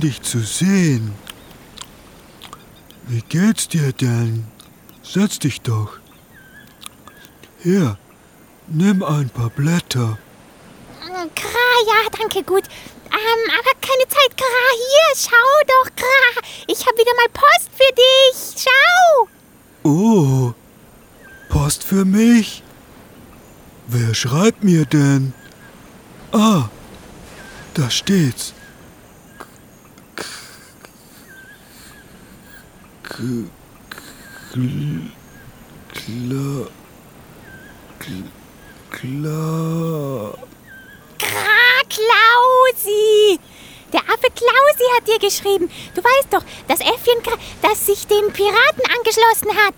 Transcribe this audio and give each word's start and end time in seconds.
Schön 0.00 0.08
dich 0.08 0.22
zu 0.22 0.38
sehen. 0.38 1.14
Wie 3.06 3.20
geht's 3.28 3.68
dir 3.68 3.92
denn? 3.92 4.46
Setz 5.02 5.38
dich 5.38 5.60
doch. 5.60 5.98
Hier, 7.62 7.98
nimm 8.68 9.02
ein 9.02 9.28
paar 9.28 9.50
Blätter. 9.50 10.16
Kra, 11.34 11.70
ja, 11.86 12.08
danke, 12.18 12.42
gut. 12.44 12.64
Ähm, 13.12 13.50
aber 13.58 13.72
keine 13.82 14.08
Zeit, 14.08 14.36
Kra. 14.38 14.64
Hier, 14.88 15.16
schau 15.16 15.50
doch, 15.66 15.94
Kra. 15.94 16.42
Ich 16.66 16.86
habe 16.86 16.96
wieder 16.96 17.14
mal 17.16 17.28
Post 17.34 17.68
für 17.76 17.94
dich. 17.94 18.64
Schau. 18.64 19.28
Oh, 19.82 20.54
Post 21.50 21.84
für 21.84 22.06
mich? 22.06 22.62
Wer 23.86 24.14
schreibt 24.14 24.64
mir 24.64 24.86
denn? 24.86 25.34
Ah, 26.32 26.70
da 27.74 27.90
steht's. 27.90 28.54
Klar. 38.90 40.38
Klausi. 41.88 43.38
Der 43.92 44.00
Affe 44.00 44.30
Klausi 44.34 44.86
hat 44.96 45.08
dir 45.08 45.18
geschrieben. 45.18 45.68
Du 45.94 46.02
weißt 46.02 46.28
doch, 46.30 46.44
das 46.68 46.80
Äffchen, 46.80 47.20
das 47.62 47.86
sich 47.86 48.06
den 48.06 48.32
Piraten 48.32 48.82
angeschlossen 48.96 49.56
hat. 49.66 49.74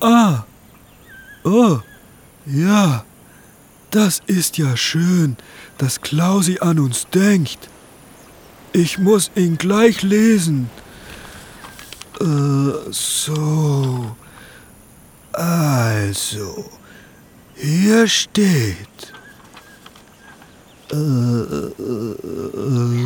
Ah. 0.00 0.44
Oh. 1.44 1.80
Ja. 2.46 3.04
Das 3.90 4.20
ist 4.26 4.58
ja 4.58 4.76
schön, 4.76 5.36
dass 5.78 6.00
Klausi 6.00 6.58
an 6.60 6.78
uns 6.78 7.06
denkt. 7.08 7.68
Ich 8.72 8.98
muss 8.98 9.30
ihn 9.34 9.56
gleich 9.56 10.02
lesen. 10.02 10.70
Äh, 12.20 12.92
so. 12.92 14.16
Also. 15.32 16.64
Hier 17.54 18.06
steht. 18.08 19.12
Äh, 20.90 20.94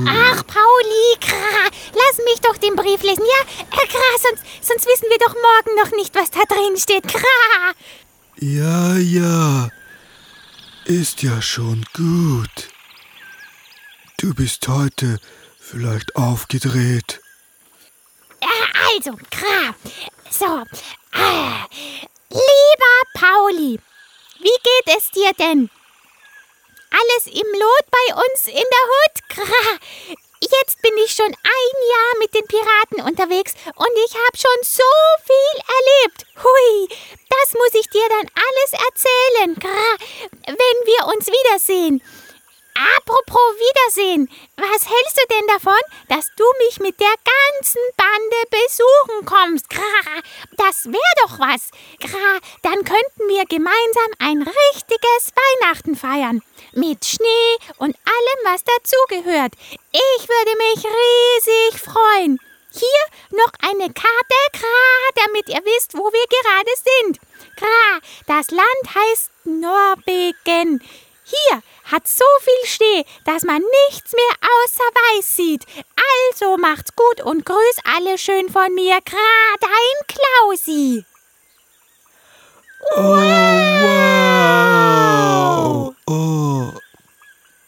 Ach, 0.06 0.46
Pauli, 0.46 1.16
Kra, 1.20 1.68
lass 1.94 2.18
mich 2.24 2.40
doch 2.42 2.56
den 2.58 2.76
Brief 2.76 3.02
lesen, 3.02 3.24
ja? 3.24 3.64
Äh, 3.64 3.86
Kra, 3.86 3.98
sonst, 4.20 4.44
sonst 4.60 4.86
wissen 4.86 5.08
wir 5.10 5.18
doch 5.18 5.34
morgen 5.34 5.76
noch 5.82 5.96
nicht, 5.96 6.14
was 6.14 6.30
da 6.30 6.40
drin 6.42 6.76
steht. 6.76 7.08
Kra. 7.08 7.72
Ja, 8.38 8.96
ja. 8.96 9.68
Ist 10.84 11.22
ja 11.22 11.40
schon 11.42 11.84
gut. 11.94 12.68
Du 14.18 14.34
bist 14.34 14.68
heute 14.68 15.18
vielleicht 15.58 16.14
aufgedreht. 16.16 17.20
Äh, 18.42 18.96
also, 18.96 19.12
Kra. 19.30 19.74
So. 20.30 20.64
Äh, 21.14 21.54
lieber 22.30 22.96
Pauli, 23.14 23.78
wie 24.40 24.58
geht 24.64 24.96
es 24.96 25.10
dir 25.10 25.32
denn? 25.38 25.70
Alles 26.90 27.26
im 27.26 27.46
Lot 27.52 27.86
bei 27.90 28.14
uns 28.14 28.46
in 28.48 28.54
der 28.54 28.84
Hut? 28.90 29.28
Kra. 29.28 29.78
Jetzt 30.42 30.82
bin 30.82 30.92
ich 31.04 31.12
schon 31.12 31.26
ein 31.26 31.76
Jahr 31.88 32.18
mit 32.18 32.34
den 32.34 32.46
Piraten 32.46 33.00
unterwegs 33.08 33.54
und 33.76 33.92
ich 34.06 34.14
habe 34.14 34.36
schon 34.36 34.62
so 34.62 34.92
viel 35.24 35.62
erlebt. 35.78 36.26
Hui, 36.42 36.88
das 37.30 37.54
muss 37.54 37.74
ich 37.74 37.88
dir 37.90 38.08
dann 38.08 38.28
alles 38.34 38.72
erzählen, 38.72 39.58
Kra, 39.60 39.96
wenn 40.46 40.56
wir 40.56 41.14
uns 41.14 41.28
wiedersehen. 41.28 42.02
Apropos 42.82 43.38
Wiedersehen, 43.58 44.28
was 44.56 44.88
hältst 44.88 45.16
du 45.16 45.26
denn 45.30 45.46
davon, 45.46 45.78
dass 46.08 46.26
du 46.36 46.44
mich 46.66 46.80
mit 46.80 46.98
der 46.98 47.14
ganzen 47.14 47.80
Bande 47.96 48.40
besuchen 48.50 49.24
kommst? 49.24 49.66
Das 50.56 50.86
wäre 50.86 51.14
doch 51.22 51.38
was. 51.38 51.70
Dann 52.62 52.84
könnten 52.84 53.28
wir 53.28 53.44
gemeinsam 53.46 54.10
ein 54.18 54.42
richtiges 54.42 55.32
Weihnachten 55.32 55.94
feiern. 55.94 56.42
Mit 56.72 57.04
Schnee 57.04 57.56
und 57.78 57.94
allem, 57.94 58.40
was 58.44 58.64
dazugehört. 58.64 59.52
Ich 59.92 60.28
würde 60.28 60.56
mich 60.56 60.84
riesig 60.84 61.80
freuen. 61.80 62.40
Hier 62.72 63.38
noch 63.38 63.52
eine 63.60 63.92
Karte, 63.92 64.40
damit 65.14 65.48
ihr 65.48 65.62
wisst, 65.64 65.94
wo 65.96 66.10
wir 66.10 66.26
gerade 66.26 66.72
sind. 67.04 67.20
Das 68.26 68.50
Land 68.50 68.94
heißt 68.94 69.30
Norwegen. 69.44 70.82
Hier 71.24 71.62
hat 71.84 72.08
so 72.08 72.24
viel 72.40 72.66
Schnee, 72.66 73.04
dass 73.24 73.42
man 73.44 73.62
nichts 73.88 74.12
mehr 74.12 74.34
außer 74.40 74.84
weiß 74.84 75.36
sieht. 75.36 75.64
Also 76.36 76.56
macht's 76.56 76.94
gut 76.96 77.20
und 77.22 77.46
grüß 77.46 77.76
alle 77.96 78.18
schön 78.18 78.48
von 78.50 78.74
mir, 78.74 79.00
Gra, 79.04 79.56
dein 79.60 80.06
Klausi. 80.08 81.04
Oh, 82.96 83.16
wow. 83.86 84.72
Oh. 86.06 86.72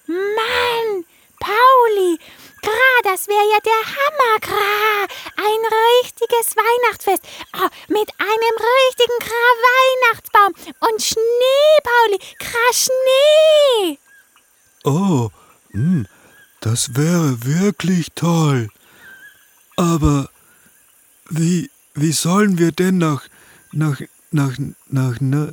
Mann, 0.06 1.04
Pauli, 1.38 2.19
Gra, 2.60 2.94
das 3.04 3.28
wäre 3.28 3.48
ja 3.50 3.59
der 3.60 3.84
Hammer, 3.94 4.41
Gra. 4.41 5.06
Ein 5.36 5.62
richtiges 6.03 6.56
Weihnachtsfest. 6.56 7.22
Oh, 7.56 7.69
mit 7.88 8.10
einem 8.19 8.56
richtigen 8.88 9.19
Gra 9.21 9.47
Weihnachtsbaum 9.69 10.54
und 10.81 11.03
Schnee, 11.03 11.78
Pauli. 11.84 12.19
Gra 12.38 12.72
Schnee. 12.72 13.98
Oh, 14.84 15.31
hm, 15.71 16.06
das 16.61 16.95
wäre 16.95 17.45
wirklich 17.45 18.09
toll. 18.15 18.69
Aber 19.77 20.28
wie, 21.31 21.71
wie 21.95 22.12
sollen 22.12 22.59
wir 22.59 22.71
denn 22.71 22.99
nach, 22.99 23.22
nach, 23.72 24.00
nach, 24.31 24.53
nach, 24.89 25.21
nach, 25.21 25.50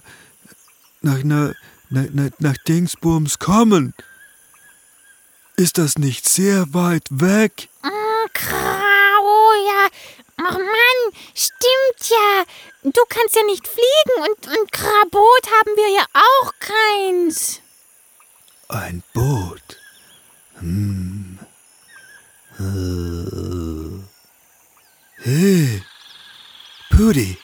nach, 1.01 1.23
nach, 1.23 1.53
nach, 1.89 2.29
nach, 2.39 2.57
Dingsbums 2.67 3.39
kommen? 3.39 3.93
Ist 5.55 5.77
das 5.77 5.97
nicht 5.97 6.27
sehr 6.27 6.73
weit 6.73 7.07
weg? 7.09 7.69
Oh 7.83 7.87
ja. 9.65 9.87
Ach 10.37 10.57
Mann, 10.57 11.13
stimmt 11.33 12.09
ja. 12.09 12.43
Du 12.83 13.01
kannst 13.07 13.35
ja 13.35 13.43
nicht 13.43 13.67
fliegen 13.67 14.29
und, 14.29 14.47
und 14.47 14.71
Gra-Boot 14.71 15.45
haben 15.45 15.75
wir 15.75 15.89
ja 15.89 16.05
auch 16.13 16.53
keins. 16.59 17.61
Ein 18.71 19.03
Boot. 19.13 19.77
Hm. 20.59 21.37
Äh. 22.57 23.01
Hey, 25.23 25.83
Pudi, 26.89 27.37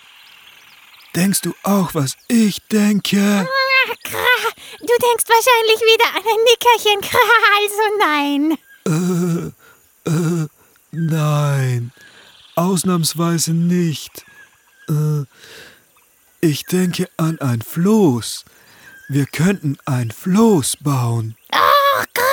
denkst 1.13 1.41
du 1.41 1.53
auch, 1.63 1.93
was 1.93 2.15
ich 2.29 2.65
denke? 2.69 3.45
Du 4.79 4.93
denkst 5.01 5.25
wahrscheinlich 5.27 5.81
wieder 5.81 6.15
an 6.15 6.23
ein 6.23 6.43
Nickerchen, 6.47 7.01
also 7.57 7.83
nein. 7.99 8.57
Äh, 8.85 10.09
äh, 10.09 10.47
nein, 10.91 11.91
ausnahmsweise 12.55 13.51
nicht. 13.51 14.23
Äh, 14.87 15.25
ich 16.39 16.63
denke 16.63 17.09
an 17.17 17.37
ein 17.41 17.61
Floß. 17.61 18.45
Wir 19.09 19.25
könnten 19.25 19.77
ein 19.85 20.11
Floß 20.11 20.79
bauen. 20.81 21.37
Ach, 21.51 22.05
Gra, 22.13 22.23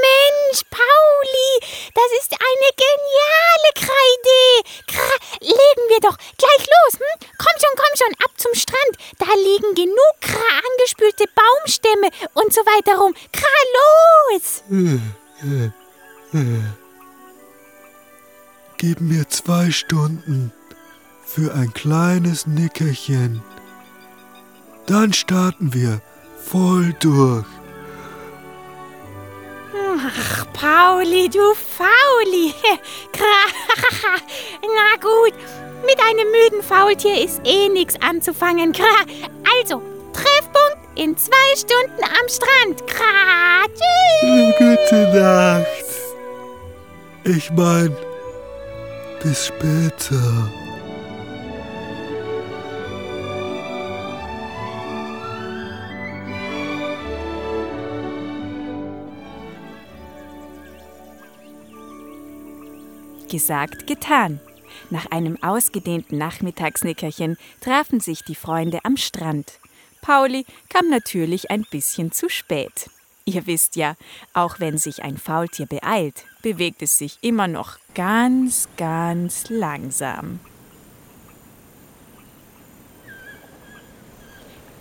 Mensch, 0.00 0.62
Pauli, 0.70 1.60
das 1.94 2.10
ist 2.22 2.32
eine 2.32 2.70
geniale 2.74 3.70
Kreidee. 3.74 4.62
Gra, 4.86 5.16
legen 5.40 5.88
wir 5.90 6.00
doch 6.00 6.16
gleich 6.38 6.66
los, 6.66 6.94
hm? 6.94 7.28
Komm 7.36 7.52
schon, 7.60 7.76
komm 7.76 7.96
schon, 7.98 8.14
ab 8.24 8.30
zum 8.38 8.54
Strand. 8.54 8.96
Da 9.18 9.26
liegen 9.34 9.74
genug 9.74 10.14
Gra 10.22 10.60
angespülte 10.72 11.24
Baumstämme 11.34 12.08
und 12.32 12.54
so 12.54 12.62
weiter 12.62 12.96
rum. 12.96 13.14
Gra, 13.30 13.52
los! 14.32 14.62
Gib 18.78 19.00
mir 19.02 19.28
zwei 19.28 19.70
Stunden 19.70 20.50
für 21.26 21.52
ein 21.52 21.74
kleines 21.74 22.46
Nickerchen. 22.46 23.42
Dann 24.86 25.12
starten 25.12 25.74
wir 25.74 26.00
voll 26.50 26.94
durch. 27.00 27.44
Ach, 30.04 30.46
Pauli, 30.52 31.28
du 31.28 31.54
Fauli. 31.54 32.54
Na 34.62 35.00
gut, 35.00 35.34
mit 35.86 35.98
einem 36.00 36.30
müden 36.30 36.62
Faultier 36.62 37.24
ist 37.24 37.40
eh 37.44 37.68
nichts 37.68 37.96
anzufangen. 38.00 38.72
Also, 39.60 39.82
Treffpunkt 40.12 40.98
in 40.98 41.16
zwei 41.16 41.56
Stunden 41.56 42.02
am 42.02 42.28
Strand. 42.28 42.82
Tschüss. 43.66 44.54
Gute 44.58 45.08
Nacht. 45.14 45.66
Ich 47.24 47.50
mein, 47.52 47.96
bis 49.22 49.46
später. 49.46 50.52
Gesagt, 63.32 63.86
getan. 63.86 64.40
Nach 64.90 65.06
einem 65.10 65.42
ausgedehnten 65.42 66.18
Nachmittagsnickerchen 66.18 67.38
trafen 67.62 67.98
sich 67.98 68.22
die 68.24 68.34
Freunde 68.34 68.80
am 68.84 68.98
Strand. 68.98 69.58
Pauli 70.02 70.44
kam 70.68 70.90
natürlich 70.90 71.50
ein 71.50 71.64
bisschen 71.70 72.12
zu 72.12 72.28
spät. 72.28 72.90
Ihr 73.24 73.46
wisst 73.46 73.76
ja, 73.76 73.94
auch 74.34 74.60
wenn 74.60 74.76
sich 74.76 75.02
ein 75.02 75.16
Faultier 75.16 75.64
beeilt, 75.64 76.26
bewegt 76.42 76.82
es 76.82 76.98
sich 76.98 77.16
immer 77.22 77.48
noch 77.48 77.78
ganz, 77.94 78.68
ganz 78.76 79.48
langsam. 79.48 80.38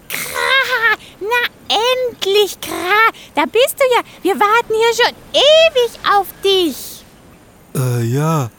Kra, 0.10 0.98
na 1.22 1.78
endlich, 2.10 2.60
Kra, 2.60 3.12
da 3.34 3.46
bist 3.46 3.78
du 3.80 3.86
ja. 3.96 4.02
Wir 4.24 4.38
warten 4.38 4.74
hier 4.74 5.06
schon 5.06 5.16
ewig 5.32 6.00
auf 6.14 6.28
dich. 6.44 6.91
Äh, 7.76 8.04
ja, 8.04 8.50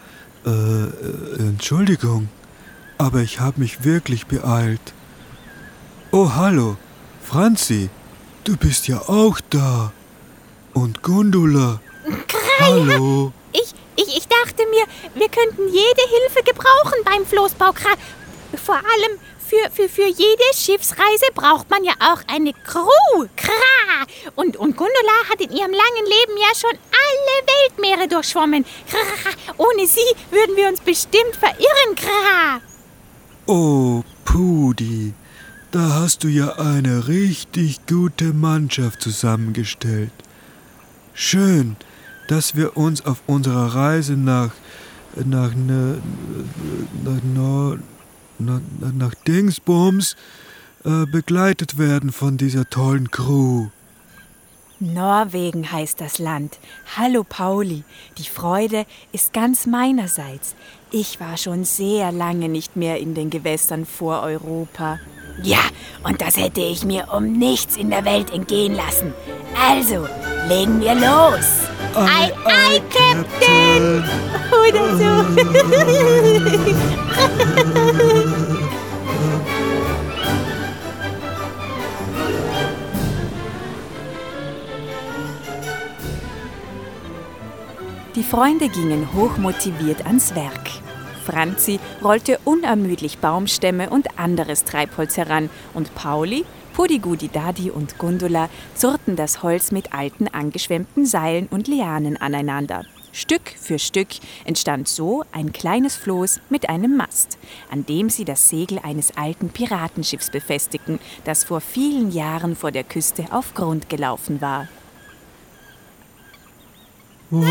äh, 0.47 0.51
äh, 0.51 1.39
Entschuldigung, 1.39 2.29
aber 2.99 3.21
ich 3.21 3.41
habe 3.41 3.61
mich 3.61 3.85
wirklich 3.85 4.27
beeilt. 4.27 4.81
Oh, 6.11 6.33
hallo, 6.35 6.77
Franzi, 7.23 7.91
du 8.45 8.57
bist 8.57 8.89
ja 8.89 9.01
auch 9.09 9.41
da. 9.51 9.93
Und 10.75 11.03
Gundula. 11.03 11.81
Hallo. 12.61 13.33
Ich, 13.53 13.75
ich, 13.97 14.17
ich 14.17 14.27
dachte 14.27 14.63
mir, 14.71 14.87
wir 15.15 15.29
könnten 15.29 15.69
jede 15.69 16.03
Hilfe 16.09 16.43
gebrauchen 16.45 17.05
beim 17.05 17.27
Floßbau. 17.27 17.73
Vor 18.65 18.77
allem 18.77 19.19
für, 19.53 19.71
für, 19.71 19.89
für 19.89 20.07
jede 20.07 20.45
Schiffsreise 20.55 21.27
braucht 21.35 21.69
man 21.69 21.85
ja 21.85 21.93
auch 22.01 22.23
eine 22.27 22.55
Crew. 22.55 23.27
Kra. 23.37 24.07
Und, 24.35 24.57
und 24.57 24.77
Gundula 24.77 25.29
hat 25.29 25.43
in 25.43 25.51
ihrem 25.51 25.73
langen 25.73 26.07
Leben 26.07 26.39
ja 26.39 26.55
schon 26.59 26.79
alle 27.33 27.47
Weltmeere 27.47 28.09
durchschwommen. 28.09 28.65
Ohne 29.57 29.87
sie 29.87 30.01
würden 30.31 30.57
wir 30.57 30.69
uns 30.69 30.81
bestimmt 30.81 31.37
verirren. 31.39 32.61
Oh, 33.47 34.03
Pudi, 34.25 35.15
da 35.71 35.95
hast 35.95 36.25
du 36.25 36.29
ja 36.29 36.57
eine 36.57 37.09
richtig 37.09 37.87
gute 37.87 38.33
Mannschaft 38.33 39.03
zusammengestellt. 39.03 40.13
Schön, 41.15 41.77
dass 42.29 42.57
wir 42.57 42.77
uns 42.77 43.05
auf 43.05 43.23
unserer 43.27 43.75
Reise 43.75 44.15
nach 44.15 44.53
nach 45.25 45.55
ne, 45.55 46.01
nach, 47.05 47.77
nach, 48.39 48.61
nach, 48.81 48.93
nach 48.95 49.15
Dingsbums 49.27 50.17
äh, 50.85 51.05
begleitet 51.05 51.77
werden 51.77 52.13
von 52.13 52.39
dieser 52.39 52.69
tollen 52.71 53.11
Crew. 53.11 53.69
Norwegen 54.83 55.71
heißt 55.71 56.01
das 56.01 56.19
Land. 56.19 56.59
Hallo 56.97 57.23
Pauli, 57.23 57.85
die 58.19 58.25
Freude 58.25 58.85
ist 59.13 59.33
ganz 59.33 59.67
meinerseits. 59.67 60.57
Ich 60.91 61.21
war 61.21 61.37
schon 61.37 61.65
sehr 61.65 62.11
lange 62.11 62.49
nicht 62.49 62.75
mehr 62.75 62.99
in 62.99 63.15
den 63.15 63.31
Gewässern 63.31 63.87
vor 63.87 64.23
Europa. 64.23 64.99
Ja, 65.43 65.61
und 66.03 66.21
das 66.21 66.37
hätte 66.37 66.61
ich 66.61 66.85
mir 66.85 67.07
um 67.15 67.33
nichts 67.39 67.77
in 67.77 67.91
der 67.91 68.05
Welt 68.05 68.33
entgehen 68.33 68.75
lassen. 68.75 69.15
Also, 69.57 70.09
legen 70.49 70.81
wir 70.81 70.95
los. 70.95 71.69
Ei, 71.95 72.33
ei, 72.45 72.81
Captain. 72.91 74.05
Oder 74.69 74.97
so. 74.99 75.13
Freunde 88.33 88.71
gingen 88.71 89.13
hochmotiviert 89.13 90.07
ans 90.07 90.35
Werk. 90.35 90.71
Franzi 91.27 91.79
rollte 92.03 92.39
unermüdlich 92.47 93.19
Baumstämme 93.19 93.91
und 93.91 94.19
anderes 94.19 94.65
Treibholz 94.65 95.19
heran 95.19 95.51
und 95.75 95.95
Pauli, 95.95 96.47
Pudigudi 96.73 97.29
Dadi 97.29 97.71
und 97.71 97.99
Gundula 97.99 98.49
zurrten 98.75 99.17
das 99.17 99.43
Holz 99.43 99.71
mit 99.71 99.93
alten 99.93 100.29
angeschwemmten 100.29 101.05
Seilen 101.05 101.47
und 101.49 101.69
Lianen 101.69 102.17
aneinander. 102.17 102.87
Stück 103.13 103.51
für 103.61 103.79
Stück 103.79 104.09
entstand 104.47 104.89
so 104.89 105.25
ein 105.33 105.53
kleines 105.53 105.97
Floß 105.97 106.41
mit 106.49 106.71
einem 106.71 106.97
Mast, 106.97 107.37
an 107.71 107.85
dem 107.85 108.09
sie 108.09 108.25
das 108.25 108.49
Segel 108.49 108.79
eines 108.83 109.15
alten 109.15 109.51
Piratenschiffs 109.51 110.31
befestigten, 110.31 111.01
das 111.25 111.45
vor 111.45 111.61
vielen 111.61 112.11
Jahren 112.11 112.57
vor 112.57 112.71
der 112.71 112.85
Küste 112.85 113.27
auf 113.31 113.53
Grund 113.53 113.91
gelaufen 113.91 114.41
war. 114.41 114.69
Wow! 117.35 117.49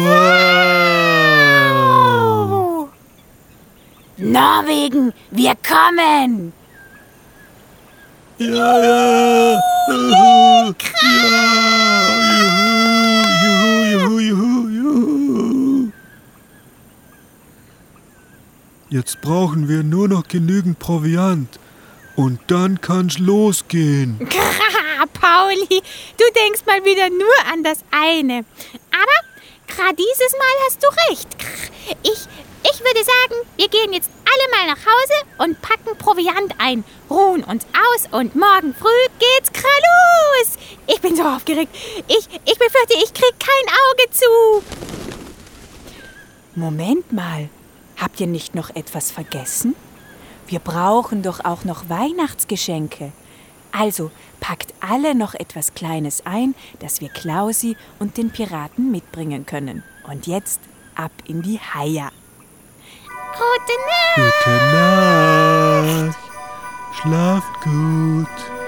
Norwegen, 4.18 5.12
wir 5.31 5.56
kommen! 5.56 6.54
Ja, 8.38 8.78
ja! 8.78 9.60
Juhu, 9.88 10.75
ja! 11.01 11.42
Juhu, 13.44 14.19
juhu, 14.19 14.19
juhu, 14.19 14.69
juhu! 14.69 15.92
Jetzt 18.89 19.19
brauchen 19.22 19.68
wir 19.68 19.81
nur 19.81 20.07
noch 20.07 20.28
genügend 20.28 20.78
Proviant. 20.78 21.60
Und 22.16 22.39
dann 22.51 22.81
kann's 22.81 23.18
losgehen. 23.18 24.19
Pauli, 25.13 25.81
du 26.18 26.24
denkst 26.36 26.62
mal 26.68 26.85
wieder 26.85 27.09
nur 27.09 27.33
an 27.52 27.64
das 27.64 27.80
eine. 27.92 28.45
Kra, 29.75 29.94
dieses 29.94 30.33
Mal 30.33 30.56
hast 30.66 30.83
du 30.83 30.87
recht. 31.09 31.28
Ich, 32.04 32.28
ich 32.71 32.80
würde 32.80 33.04
sagen, 33.04 33.47
wir 33.56 33.69
gehen 33.69 33.94
jetzt 33.94 34.09
alle 34.25 34.68
mal 34.68 34.75
nach 34.75 34.85
Hause 34.85 35.13
und 35.37 35.61
packen 35.61 35.97
Proviant 35.97 36.54
ein, 36.57 36.83
ruhen 37.09 37.44
uns 37.44 37.66
aus 37.73 38.07
und 38.11 38.35
morgen 38.35 38.75
früh 38.75 39.07
geht's 39.19 39.51
Kra 39.54 39.69
los. 39.69 40.57
Ich 40.87 40.99
bin 40.99 41.16
so 41.16 41.23
aufgeregt. 41.23 41.73
Ich, 42.07 42.28
ich 42.45 42.59
befürchte, 42.59 42.95
ich 43.01 43.13
krieg 43.13 43.33
kein 43.40 43.68
Auge 43.69 44.11
zu. 44.11 44.63
Moment 46.56 47.13
mal, 47.13 47.47
habt 47.97 48.19
ihr 48.19 48.28
nicht 48.28 48.56
noch 48.56 48.75
etwas 48.75 49.09
vergessen? 49.09 49.75
Wir 50.47 50.59
brauchen 50.59 51.23
doch 51.23 51.45
auch 51.45 51.63
noch 51.63 51.87
Weihnachtsgeschenke. 51.87 53.13
Also 53.71 54.11
packt 54.42 54.74
alle 54.81 55.16
noch 55.16 55.33
etwas 55.33 55.74
Kleines 55.74 56.26
ein, 56.26 56.54
das 56.80 57.00
wir 57.00 57.07
Klausi 57.07 57.78
und 58.00 58.18
den 58.18 58.31
Piraten 58.31 58.92
mitbringen 58.92 59.45
können. 59.45 59.83
Und 60.04 60.28
jetzt 60.28 60.60
ab 60.95 61.12
in 61.26 61.42
die 61.42 61.60
Haia. 61.60 62.10
Gute 63.31 63.78
Nacht. 63.88 64.33
Gute 64.44 64.56
Nacht. 64.76 66.18
Schlaft 66.94 67.62
gut. 67.62 68.60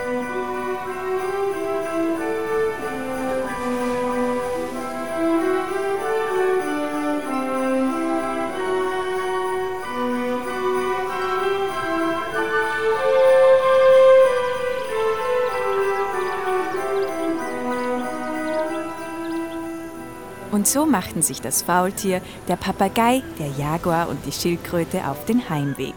So 20.73 20.87
machten 20.87 21.21
sich 21.21 21.39
das 21.39 21.61
Faultier, 21.61 22.21
der 22.47 22.55
Papagei, 22.55 23.21
der 23.37 23.49
Jaguar 23.59 24.09
und 24.09 24.25
die 24.25 24.31
Schildkröte 24.31 25.07
auf 25.07 25.23
den 25.25 25.47
Heimweg. 25.47 25.93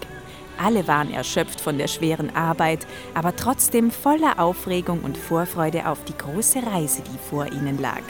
Alle 0.63 0.87
waren 0.87 1.13
erschöpft 1.13 1.61
von 1.61 1.79
der 1.79 1.89
schweren 1.89 2.35
Arbeit, 2.37 2.87
aber 3.15 3.35
trotzdem 3.35 3.91
voller 3.91 4.39
Aufregung 4.39 5.01
und 5.01 5.17
Vorfreude 5.17 5.89
auf 5.89 6.05
die 6.05 6.17
große 6.17 6.63
Reise, 6.67 7.03
die 7.03 7.19
vor 7.31 7.47
ihnen 7.47 7.79
lag. 7.81 8.03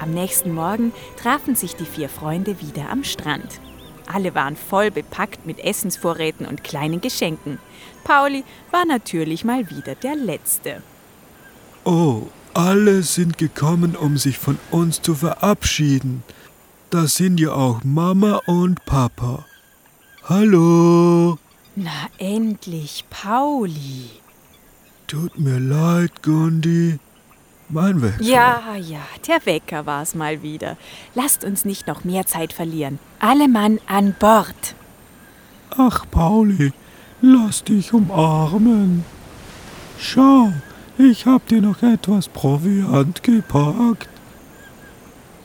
Am 0.00 0.10
nächsten 0.10 0.52
Morgen 0.52 0.92
trafen 1.20 1.54
sich 1.56 1.76
die 1.76 1.84
vier 1.84 2.08
Freunde 2.08 2.60
wieder 2.60 2.88
am 2.90 3.04
Strand. 3.04 3.60
Alle 4.10 4.34
waren 4.34 4.56
voll 4.56 4.90
bepackt 4.90 5.44
mit 5.44 5.58
Essensvorräten 5.58 6.46
und 6.46 6.64
kleinen 6.64 7.02
Geschenken. 7.02 7.58
Pauli 8.04 8.44
war 8.70 8.86
natürlich 8.86 9.44
mal 9.44 9.68
wieder 9.68 9.94
der 9.94 10.16
Letzte. 10.16 10.82
Oh, 11.90 12.26
alle 12.52 13.02
sind 13.02 13.38
gekommen, 13.38 13.96
um 13.96 14.18
sich 14.18 14.36
von 14.36 14.58
uns 14.70 15.00
zu 15.00 15.14
verabschieden. 15.14 16.22
Da 16.90 17.06
sind 17.06 17.40
ja 17.40 17.52
auch 17.52 17.82
Mama 17.82 18.42
und 18.44 18.84
Papa. 18.84 19.46
Hallo. 20.24 21.38
Na 21.76 22.10
endlich, 22.18 23.06
Pauli. 23.08 24.10
Tut 25.06 25.38
mir 25.40 25.58
leid, 25.58 26.22
Gundi. 26.22 26.98
mein 27.70 28.02
Wecker. 28.02 28.22
Ja, 28.22 28.74
ja, 28.76 29.00
der 29.26 29.46
Wecker 29.46 29.86
war's 29.86 30.14
mal 30.14 30.42
wieder. 30.42 30.76
Lasst 31.14 31.42
uns 31.42 31.64
nicht 31.64 31.86
noch 31.86 32.04
mehr 32.04 32.26
Zeit 32.26 32.52
verlieren. 32.52 32.98
Alle 33.18 33.48
Mann 33.48 33.80
an 33.86 34.14
Bord. 34.18 34.74
Ach, 35.70 36.04
Pauli, 36.10 36.70
lass 37.22 37.64
dich 37.64 37.94
umarmen. 37.94 39.06
Schau, 39.98 40.52
ich 40.98 41.26
hab 41.26 41.46
dir 41.46 41.60
noch 41.60 41.82
etwas 41.82 42.28
Proviant 42.28 43.22
gepackt. 43.22 44.08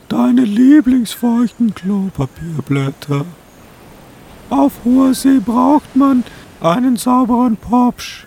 Deine 0.08 0.42
lieblingsfeuchten 0.42 1.74
Klopapierblätter. 1.74 3.24
Auf 4.50 4.72
hoher 4.84 5.14
See 5.14 5.38
braucht 5.38 5.96
man 5.96 6.24
einen 6.60 6.96
sauberen 6.96 7.56
Popsch. 7.56 8.26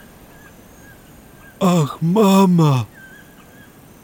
Ach, 1.59 1.97
Mama, 2.01 2.87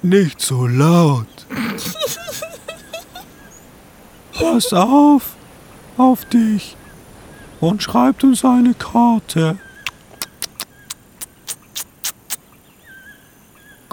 nicht 0.01 0.41
so 0.41 0.67
laut. 0.67 1.27
Pass 4.33 4.73
auf, 4.73 5.35
auf 5.97 6.25
dich 6.25 6.75
und 7.59 7.81
schreibt 7.81 8.23
uns 8.23 8.43
eine 8.43 8.73
Karte. 8.73 9.57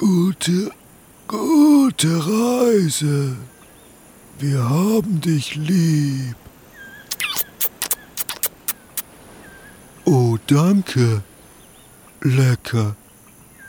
Gute, 0.00 0.70
gute 1.28 2.08
Reise. 2.08 3.36
Wir 4.38 4.66
haben 4.66 5.20
dich 5.20 5.56
lieb. 5.56 6.36
Oh, 10.06 10.38
danke. 10.46 11.22
Lecker. 12.22 12.96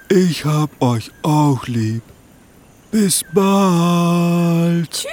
Ich 0.07 0.45
hab 0.45 0.69
euch 0.81 1.11
auch 1.21 1.67
lieb. 1.67 2.03
Bis 2.91 3.25
bald. 3.33 5.05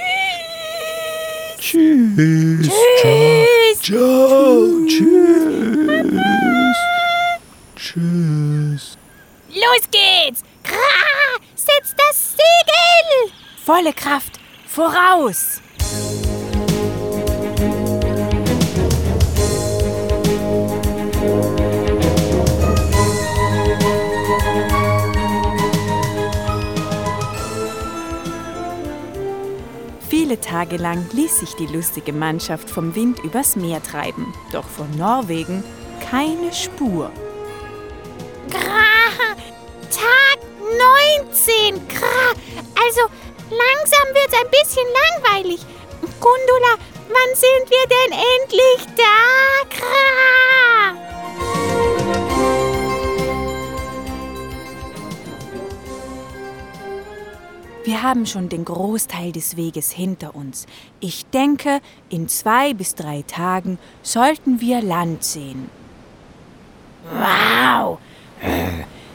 Tschüss. 1.59 2.69
Tschüss. 2.69 2.69
Tschüss. 3.01 3.81
Ciao. 3.81 4.85
Tschüss. 4.87 6.77
Tschüss. 7.75 8.97
Los 9.49 9.89
geht's! 9.91 10.43
Kra! 10.63 10.77
Setz 11.55 11.95
das 11.97 12.35
Segel! 12.37 13.49
Volle 13.71 13.93
Kraft. 13.93 14.39
Voraus! 14.65 15.61
Viele 30.09 30.41
Tage 30.41 30.77
lang 30.77 31.05
ließ 31.13 31.41
sich 31.41 31.53
die 31.53 31.67
lustige 31.67 32.11
Mannschaft 32.11 32.71
vom 32.71 32.95
Wind 32.95 33.19
übers 33.19 33.55
Meer 33.55 33.83
treiben. 33.83 34.33
Doch 34.51 34.67
von 34.67 34.89
Norwegen 34.97 35.63
keine 36.01 36.51
Spur. 36.53 37.11
Wir 47.79 47.87
denn 47.87 48.11
endlich 48.41 48.85
da? 48.97 49.03
Kra! 49.69 50.95
Wir 57.83 58.03
haben 58.03 58.25
schon 58.25 58.49
den 58.49 58.65
Großteil 58.65 59.31
des 59.31 59.55
Weges 59.55 59.91
hinter 59.91 60.35
uns. 60.35 60.65
Ich 60.99 61.25
denke, 61.27 61.79
in 62.09 62.27
zwei 62.27 62.73
bis 62.73 62.95
drei 62.95 63.23
Tagen 63.23 63.79
sollten 64.03 64.61
wir 64.61 64.81
Land 64.81 65.23
sehen. 65.23 65.69
Wow! 67.11 67.99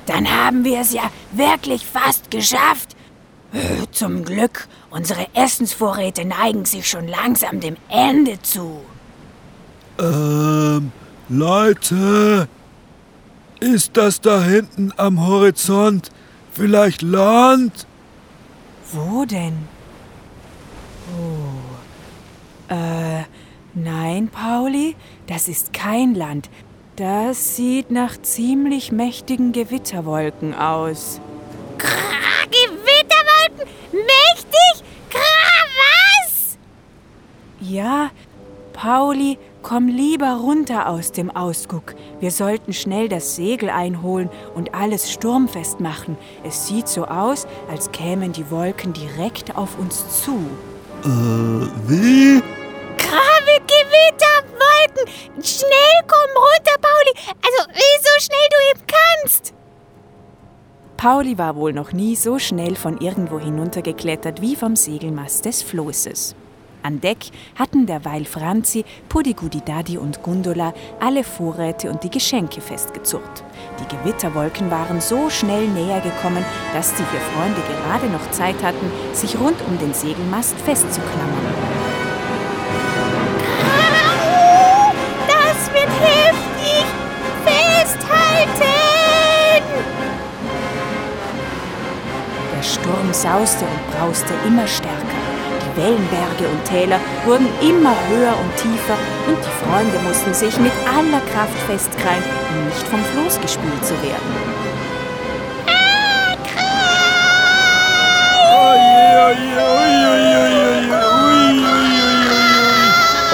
Dann 0.07 0.31
haben 0.31 0.65
wir 0.65 0.81
es 0.81 0.93
ja 0.93 1.11
wirklich 1.33 1.87
fast 1.87 2.31
geschafft. 2.31 2.97
Zum 3.93 4.25
Glück, 4.25 4.67
unsere 4.95 5.27
Essensvorräte 5.35 6.25
neigen 6.25 6.65
sich 6.65 6.89
schon 6.89 7.09
langsam 7.09 7.61
dem 7.61 7.77
Ende 7.89 8.41
zu. 8.41 8.81
Ähm, 9.99 10.93
Leute, 11.29 12.49
ist 13.61 13.97
das 13.97 14.21
da 14.21 14.43
hinten 14.43 14.93
am 14.97 15.27
Horizont 15.27 16.11
vielleicht 16.53 17.03
Land? 17.03 17.87
Wo 18.93 19.25
denn? 19.25 19.69
Oh. 21.19 22.73
Äh, 22.73 23.25
nein, 23.75 24.29
Pauli, 24.29 24.95
das 25.27 25.49
ist 25.49 25.73
kein 25.73 26.15
Land. 26.15 26.49
Das 26.97 27.57
sieht 27.57 27.91
nach 27.91 28.17
ziemlich 28.23 28.93
mächtigen 28.93 29.51
Gewitterwolken 29.53 30.55
aus. 30.55 31.21
Gewitterwolken! 31.79 32.84
Mächtig! 33.93 34.85
Kra! 35.11 35.21
Was? 35.79 36.59
Ja, 37.61 38.11
Pauli, 38.73 39.39
komm 39.63 39.87
lieber 39.89 40.35
runter 40.35 40.89
aus 40.89 41.13
dem 41.13 41.35
Ausguck. 41.35 41.95
Wir 42.21 42.31
sollten 42.31 42.73
schnell 42.73 43.09
das 43.09 43.37
Segel 43.37 43.71
einholen 43.71 44.29
und 44.55 44.75
alles 44.75 45.11
sturmfest 45.11 45.81
machen. 45.81 46.19
Es 46.43 46.67
sieht 46.67 46.89
so 46.89 47.07
aus, 47.07 47.47
als 47.71 47.93
kämen 47.93 48.33
die 48.33 48.51
Wolken 48.51 48.93
direkt 48.93 49.57
auf 49.57 49.79
uns 49.79 50.23
zu. 50.23 50.33
Äh, 51.05 51.09
wie? 51.89 52.43
Grave 52.99 53.61
Gewitterwolken! 53.67 55.43
Schnell 55.43 56.01
komm 56.07 56.31
runter, 56.37 56.77
Pauli! 56.81 57.35
Also, 57.43 57.71
wie 57.73 58.03
so 58.03 58.11
schnell 58.21 58.49
du 58.51 58.57
eben 58.71 58.87
kannst! 58.87 59.55
Pauli 60.97 61.39
war 61.39 61.57
wohl 61.57 61.73
noch 61.73 61.93
nie 61.93 62.17
so 62.17 62.39
schnell 62.39 62.77
von 62.77 62.99
irgendwo 62.99 63.39
hinuntergeklettert 63.39 64.41
wie 64.41 64.57
vom 64.57 64.77
Segelmast 64.77 65.45
des 65.45 65.63
Flosses. 65.63 66.35
An 66.83 67.01
Deck 67.01 67.31
hatten 67.57 67.87
derweil 67.87 68.27
Franzi, 68.27 68.85
Pudigudidadi 69.09 69.97
und 69.97 70.23
Gundula 70.23 70.75
alle 71.01 71.25
Vorräte 71.25 71.91
und 71.91 72.05
die 72.05 72.11
Geschenke 72.11 72.61
festgezurrt. 72.61 73.43
Die 73.81 73.97
Gewitterwolken 73.97 74.71
waren 74.71 75.01
so 75.01 75.31
schnell 75.31 75.67
näher 75.69 76.01
gekommen, 76.03 76.45
dass 76.75 76.91
die 76.91 77.03
vier 77.05 77.21
Freunde 77.21 77.61
gerade 77.63 78.07
noch 78.09 78.31
Zeit 78.33 78.63
hatten, 78.63 78.91
sich 79.15 79.39
rund 79.41 79.57
um 79.67 79.79
den 79.79 79.95
Segelmast 79.95 80.55
festzuklammern. 80.61 81.54
sauste 93.25 93.65
und 93.65 93.83
brauste 93.97 94.33
immer 94.47 94.67
stärker. 94.67 95.23
Die 95.63 95.81
Wellenberge 95.81 96.47
und 96.53 96.63
Täler 96.65 97.01
wurden 97.25 97.49
immer 97.63 97.97
höher 98.11 98.35
und 98.43 98.53
tiefer 98.57 98.99
und 99.27 99.39
die 99.41 99.57
Freunde 99.65 99.99
mussten 100.07 100.35
sich 100.35 100.59
mit 100.61 100.73
aller 100.87 101.23
Kraft 101.33 101.59
festkrallen, 101.67 102.23
um 102.51 102.67
nicht 102.67 102.87
vom 102.87 103.03
Floß 103.03 103.41
gespült 103.41 103.83
zu 103.83 103.95
werden. 104.03 104.33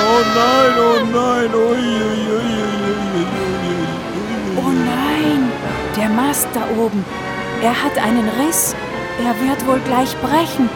Oh 0.02 0.20
nein, 0.36 0.74
oh 0.78 1.04
nein, 1.16 1.50
oh 1.52 1.74
nein. 1.74 2.10
Oh 4.62 4.72
nein, 4.92 5.52
der 5.96 6.10
Mast 6.10 6.48
da 6.54 6.62
oben, 6.80 7.04
er 7.60 7.74
hat 7.82 7.98
einen 7.98 8.28
Riss 8.38 8.76
er 9.26 9.38
wird 9.46 9.66
wohl 9.66 9.80
gleich 9.80 10.16
brechen. 10.16 10.68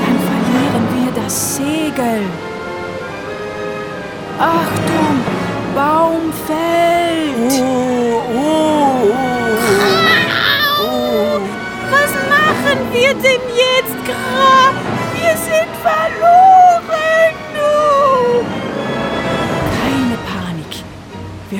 Dann 0.00 0.18
verlieren 0.28 0.84
wir 0.94 1.22
das 1.22 1.56
Segel. 1.56 2.22
Achtung, 4.38 5.16
Baum 5.74 6.32
fällt. 6.46 7.62
Oh, 7.62 8.22
oh, 8.34 9.08
oh, 9.10 9.37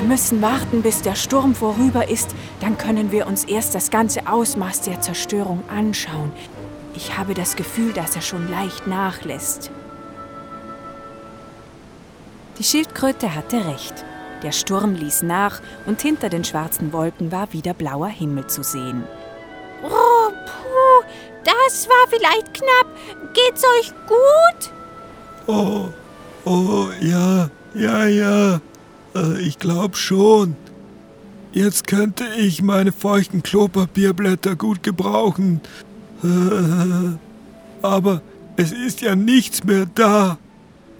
müssen 0.09 0.41
warten, 0.41 0.81
bis 0.81 1.03
der 1.03 1.15
Sturm 1.15 1.53
vorüber 1.55 2.09
ist. 2.09 2.35
Dann 2.59 2.77
können 2.77 3.11
wir 3.11 3.27
uns 3.27 3.45
erst 3.45 3.75
das 3.75 3.91
ganze 3.91 4.27
Ausmaß 4.27 4.81
der 4.81 4.99
Zerstörung 4.99 5.63
anschauen. 5.69 6.31
Ich 6.95 7.17
habe 7.17 7.35
das 7.35 7.55
Gefühl, 7.55 7.93
dass 7.93 8.15
er 8.15 8.21
schon 8.21 8.49
leicht 8.49 8.87
nachlässt. 8.87 9.71
Die 12.57 12.63
Schildkröte 12.63 13.35
hatte 13.35 13.65
recht. 13.67 14.03
Der 14.43 14.51
Sturm 14.51 14.95
ließ 14.95 15.21
nach 15.21 15.61
und 15.85 16.01
hinter 16.01 16.29
den 16.29 16.43
schwarzen 16.43 16.91
Wolken 16.91 17.31
war 17.31 17.53
wieder 17.53 17.73
blauer 17.73 18.07
Himmel 18.07 18.47
zu 18.47 18.63
sehen. 18.63 19.03
Oh, 19.83 20.29
puh, 20.31 21.05
Das 21.43 21.87
war 21.87 22.07
vielleicht 22.09 22.53
knapp. 22.53 22.87
Geht's 23.33 23.63
euch 23.63 23.93
gut? 24.07 24.73
Oh, 25.45 25.89
oh, 26.45 26.87
ja, 26.99 27.49
ja, 27.75 28.05
ja. 28.05 28.59
Äh, 29.15 29.41
ich 29.41 29.59
glaub 29.59 29.97
schon. 29.97 30.55
Jetzt 31.51 31.87
könnte 31.87 32.25
ich 32.37 32.61
meine 32.61 32.91
feuchten 32.91 33.41
Klopapierblätter 33.41 34.55
gut 34.55 34.83
gebrauchen. 34.83 35.61
Äh, 36.23 37.17
aber 37.81 38.21
es 38.55 38.71
ist 38.71 39.01
ja 39.01 39.15
nichts 39.15 39.63
mehr 39.63 39.87
da. 39.95 40.37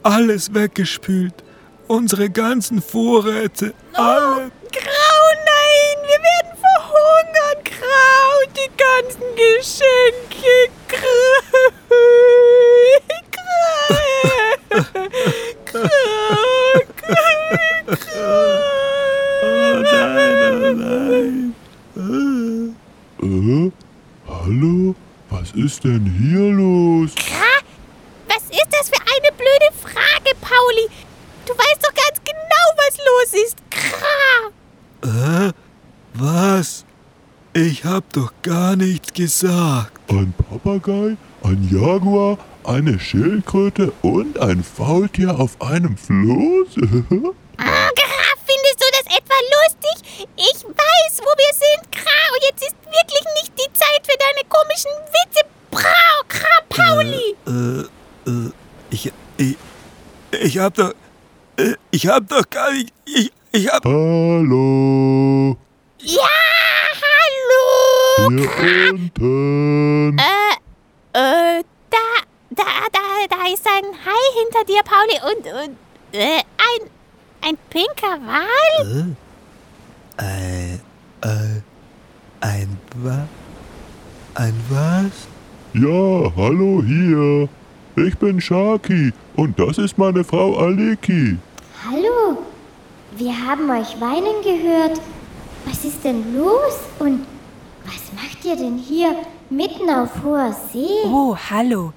Alles 0.02 0.54
weggespült. 0.54 1.34
Unsere 1.88 2.30
ganzen 2.30 2.82
Vorräte. 2.82 3.74
Alle. 3.94 4.52
Grau, 4.72 5.24
nein, 5.46 5.98
wir 6.04 6.20
werden 6.30 6.58
verhungern. 6.60 7.64
Grau, 7.64 8.54
die 8.56 8.70
ganzen 8.78 9.24
Geschenke. 9.36 10.79
Ist 25.80 25.84
denn 25.86 26.06
hier 26.06 26.52
los? 26.52 27.12
Kra? 27.16 27.46
Was 28.28 28.44
ist 28.50 28.68
das 28.72 28.90
für 28.90 29.02
eine 29.02 29.32
blöde 29.36 29.72
Frage, 29.82 30.36
Pauli? 30.42 30.88
Du 31.46 31.54
weißt 31.54 31.82
doch 31.82 31.94
ganz 31.94 32.20
genau, 32.26 32.66
was 32.78 32.98
los 32.98 33.46
ist. 33.46 33.58
Kra. 33.70 35.48
Äh, 35.48 35.54
was? 36.16 36.86
Ich 37.54 37.86
hab 37.86 38.12
doch 38.14 38.32
gar 38.42 38.76
nichts 38.76 39.14
gesagt. 39.14 39.94
Ein 40.10 40.34
Papagei, 40.34 41.16
ein 41.44 41.70
Jaguar, 41.72 42.38
eine 42.66 43.00
Schildkröte 43.00 43.92
und 44.02 44.38
ein 44.40 44.64
Faultier 44.64 45.40
auf 45.40 45.62
einem 45.62 45.98
Floß? 45.98 46.76
Ah, 47.62 47.90
Gra, 47.94 48.30
findest 48.48 48.80
du 48.80 48.86
das 48.94 49.18
etwa 49.18 49.36
lustig? 49.52 50.28
Ich 50.38 50.64
weiß, 50.64 51.20
wo 51.20 51.26
wir 51.26 51.54
sind, 51.54 51.92
Kra. 51.92 52.34
Und 52.34 52.42
jetzt 52.50 52.64
ist 52.64 52.76
wirklich 52.86 53.26
nicht 53.36 53.52
die 53.58 53.74
Zeit 53.74 54.00
für 54.06 54.18
deine 54.18 54.48
komischen 54.48 54.92
Witze. 55.12 55.42
Brau, 55.72 56.24
Kra, 56.28 56.62
Pauli. 56.70 57.36
Äh, 57.48 58.30
äh, 58.30 58.52
ich, 58.90 59.12
ich, 59.38 59.58
ich 60.32 60.49
hab 60.60 60.74
doch, 60.74 60.94
äh, 61.58 61.76
ich 61.92 62.08
hab 62.08 62.28
doch 62.28 62.50
gar 62.50 62.72
nicht, 62.72 62.94
ich, 63.06 63.32
ich 63.52 63.68
hab, 63.68 63.84
Hallo? 63.86 65.58
Ja, 66.00 66.22
hallo. 67.02 68.30
Hier 68.30 68.94
unten. 68.94 70.18
Äh, 70.18 70.24
äh, 71.14 71.64
da, 71.90 71.98
da, 72.52 72.64
da, 72.92 73.00
da 73.30 73.54
ist 73.54 73.66
ein 73.68 73.86
Hai 74.06 74.40
hinter 74.40 74.64
dir, 74.66 74.82
Pauli. 74.84 75.20
Und, 75.24 75.46
und, 75.48 75.78
äh, 76.14 76.38
ein, 76.38 76.90
ein 77.42 77.58
pinker 77.70 78.20
Wal? 78.26 79.16
ein, 80.18 80.82
äh, 81.22 81.62
ein 82.42 82.78
was? 82.96 83.28
Ein 84.36 84.54
was? 84.70 85.28
Ja, 85.74 86.32
hallo 86.36 86.82
hier. 86.84 87.50
Ich 87.96 88.18
bin 88.18 88.40
Shaki 88.40 89.12
und 89.40 89.58
das 89.58 89.78
ist 89.78 89.98
meine 89.98 90.24
Frau 90.26 90.58
Aleki. 90.58 91.38
Hallo, 91.90 92.44
wir 93.18 93.48
haben 93.48 93.70
euch 93.70 94.00
weinen 94.02 94.42
gehört. 94.44 95.00
Was 95.66 95.86
ist 95.86 96.04
denn 96.04 96.38
los? 96.38 96.78
Und 97.00 97.26
was 97.86 98.12
macht 98.14 98.44
ihr 98.44 98.58
denn 98.58 98.78
hier 98.78 99.16
mitten 99.50 99.90
auf 99.90 100.24
hoher 100.24 100.54
See? 100.74 101.06
Oh, 101.06 101.38
hallo. 101.50 101.94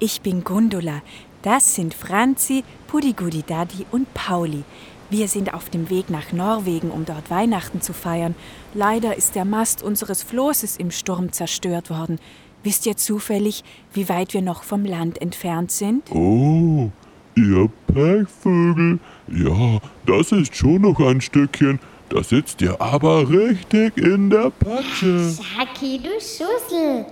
Ich 0.00 0.20
bin 0.20 0.42
Gundula. 0.42 1.02
Das 1.42 1.76
sind 1.76 1.94
Franzi, 1.94 2.64
Pudigudi 2.88 3.44
Daddy 3.46 3.86
und 3.92 4.12
Pauli. 4.12 4.64
Wir 5.10 5.28
sind 5.28 5.54
auf 5.54 5.70
dem 5.70 5.90
Weg 5.90 6.10
nach 6.10 6.32
Norwegen, 6.32 6.90
um 6.90 7.04
dort 7.04 7.30
Weihnachten 7.30 7.80
zu 7.80 7.92
feiern. 7.92 8.34
Leider 8.74 9.16
ist 9.16 9.36
der 9.36 9.44
Mast 9.44 9.84
unseres 9.84 10.24
Flosses 10.24 10.76
im 10.76 10.90
Sturm 10.90 11.32
zerstört 11.32 11.88
worden. 11.88 12.18
Wisst 12.62 12.86
ihr 12.86 12.96
zufällig, 12.96 13.64
wie 13.92 14.08
weit 14.08 14.34
wir 14.34 14.42
noch 14.42 14.62
vom 14.62 14.84
Land 14.84 15.20
entfernt 15.22 15.70
sind? 15.70 16.10
Oh, 16.10 16.90
ihr 17.34 17.70
Pechvögel. 17.86 18.98
Ja, 19.28 19.78
das 20.06 20.32
ist 20.32 20.54
schon 20.54 20.82
noch 20.82 21.00
ein 21.00 21.20
Stückchen. 21.20 21.80
Da 22.10 22.22
sitzt 22.22 22.60
ihr 22.60 22.80
aber 22.80 23.28
richtig 23.30 23.96
in 23.96 24.30
der 24.30 24.50
Patsche. 24.50 25.32
Shaki, 25.56 26.00
du 26.02 26.10
Schussel. 26.20 27.06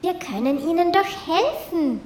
Wir 0.00 0.14
können 0.14 0.58
ihnen 0.60 0.92
doch 0.92 1.04
helfen. 1.26 2.00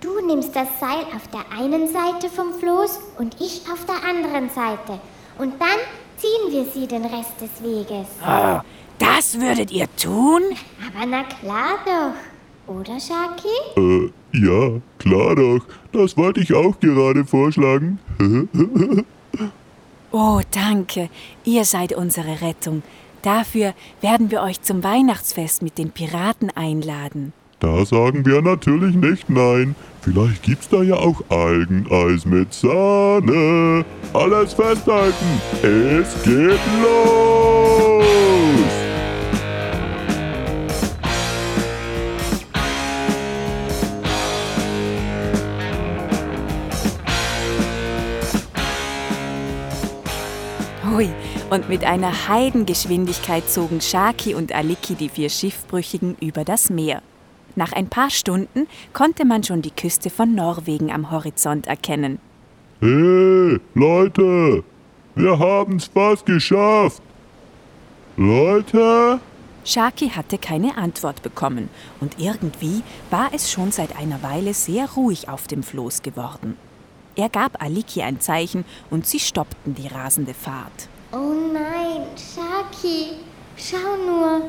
Du 0.00 0.26
nimmst 0.26 0.56
das 0.56 0.68
Seil 0.80 1.04
auf 1.14 1.28
der 1.28 1.44
einen 1.56 1.86
Seite 1.86 2.28
vom 2.28 2.52
Floß 2.54 2.98
und 3.18 3.36
ich 3.40 3.62
auf 3.72 3.84
der 3.86 4.08
anderen 4.08 4.50
Seite. 4.50 5.00
Und 5.38 5.54
dann 5.60 5.78
ziehen 6.16 6.52
wir 6.52 6.64
sie 6.64 6.86
den 6.86 7.04
Rest 7.04 7.40
des 7.40 7.62
Weges. 7.62 8.08
Das 9.00 9.40
würdet 9.40 9.72
ihr 9.72 9.86
tun? 9.96 10.42
Aber 10.94 11.06
na 11.06 11.24
klar 11.24 11.78
doch. 11.86 12.74
Oder, 12.74 13.00
Shaki? 13.00 13.48
Äh, 13.76 14.10
ja, 14.32 14.80
klar 14.98 15.34
doch. 15.34 15.60
Das 15.92 16.16
wollte 16.16 16.40
ich 16.40 16.54
auch 16.54 16.78
gerade 16.78 17.24
vorschlagen. 17.24 17.98
Oh, 20.12 20.40
danke. 20.50 21.08
Ihr 21.44 21.64
seid 21.64 21.92
unsere 21.92 22.40
Rettung. 22.40 22.82
Dafür 23.22 23.74
werden 24.00 24.32
wir 24.32 24.42
euch 24.42 24.60
zum 24.60 24.82
Weihnachtsfest 24.82 25.62
mit 25.62 25.78
den 25.78 25.92
Piraten 25.92 26.50
einladen. 26.50 27.32
Da 27.60 27.84
sagen 27.84 28.26
wir 28.26 28.42
natürlich 28.42 28.96
nicht 28.96 29.30
nein. 29.30 29.76
Vielleicht 30.00 30.42
gibt's 30.42 30.68
da 30.68 30.82
ja 30.82 30.96
auch 30.96 31.22
Algeneis 31.28 32.24
mit 32.24 32.52
Sahne. 32.52 33.84
Alles 34.12 34.54
festhalten. 34.54 35.40
Es 35.62 36.20
geht 36.24 36.58
los. 36.82 37.89
Und 51.50 51.68
mit 51.68 51.84
einer 51.84 52.28
Heidengeschwindigkeit 52.28 53.50
zogen 53.50 53.80
Shaki 53.80 54.34
und 54.34 54.54
Aliki 54.54 54.94
die 54.94 55.08
vier 55.08 55.28
Schiffbrüchigen 55.28 56.16
über 56.20 56.44
das 56.44 56.70
Meer. 56.70 57.02
Nach 57.56 57.72
ein 57.72 57.88
paar 57.88 58.10
Stunden 58.10 58.68
konnte 58.92 59.24
man 59.24 59.42
schon 59.42 59.60
die 59.60 59.72
Küste 59.72 60.10
von 60.10 60.34
Norwegen 60.34 60.92
am 60.92 61.10
Horizont 61.10 61.66
erkennen. 61.66 62.20
Hey, 62.80 63.58
Leute, 63.74 64.62
wir 65.16 65.38
haben's 65.38 65.90
fast 65.92 66.24
geschafft. 66.24 67.02
Leute? 68.16 69.18
Shaki 69.64 70.10
hatte 70.10 70.38
keine 70.38 70.76
Antwort 70.76 71.22
bekommen 71.22 71.68
und 72.00 72.18
irgendwie 72.18 72.82
war 73.10 73.30
es 73.34 73.50
schon 73.50 73.72
seit 73.72 73.98
einer 73.98 74.22
Weile 74.22 74.54
sehr 74.54 74.88
ruhig 74.90 75.28
auf 75.28 75.48
dem 75.48 75.62
Floß 75.62 76.02
geworden. 76.02 76.56
Er 77.16 77.28
gab 77.28 77.60
Aliki 77.60 78.02
ein 78.02 78.20
Zeichen 78.20 78.64
und 78.88 79.06
sie 79.06 79.18
stoppten 79.18 79.74
die 79.74 79.88
rasende 79.88 80.32
Fahrt. 80.32 80.89
Oh 81.12 81.34
nein, 81.52 82.06
Shaki. 82.16 83.16
Schau 83.56 83.96
nur, 84.06 84.42